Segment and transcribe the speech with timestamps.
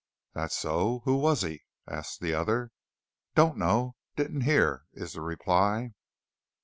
[0.33, 1.01] "That so?
[1.05, 2.71] Who was he?" asks the other.
[3.35, 3.97] "Don't know.
[4.15, 5.91] Didn't hear," is the reply.